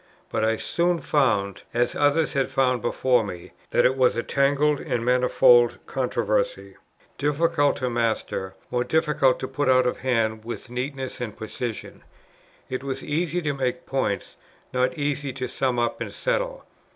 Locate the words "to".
7.75-7.89, 9.41-9.47, 13.43-13.53, 15.33-15.47